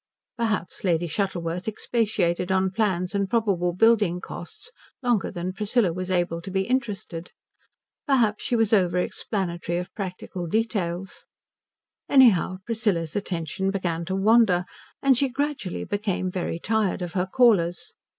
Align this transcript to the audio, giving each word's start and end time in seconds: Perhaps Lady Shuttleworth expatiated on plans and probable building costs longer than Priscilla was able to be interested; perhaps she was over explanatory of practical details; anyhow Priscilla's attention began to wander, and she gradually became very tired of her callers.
Perhaps 0.35 0.83
Lady 0.83 1.05
Shuttleworth 1.05 1.67
expatiated 1.67 2.51
on 2.51 2.71
plans 2.71 3.13
and 3.13 3.29
probable 3.29 3.71
building 3.71 4.19
costs 4.19 4.71
longer 5.03 5.29
than 5.29 5.53
Priscilla 5.53 5.93
was 5.93 6.09
able 6.09 6.41
to 6.41 6.49
be 6.49 6.63
interested; 6.63 7.29
perhaps 8.07 8.43
she 8.43 8.55
was 8.55 8.73
over 8.73 8.97
explanatory 8.97 9.77
of 9.77 9.93
practical 9.93 10.47
details; 10.47 11.25
anyhow 12.09 12.57
Priscilla's 12.65 13.15
attention 13.15 13.69
began 13.69 14.03
to 14.05 14.15
wander, 14.15 14.65
and 15.03 15.19
she 15.19 15.29
gradually 15.29 15.83
became 15.83 16.31
very 16.31 16.57
tired 16.57 17.03
of 17.03 17.13
her 17.13 17.27
callers. 17.27 17.93